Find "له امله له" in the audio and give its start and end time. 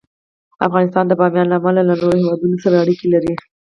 1.49-1.93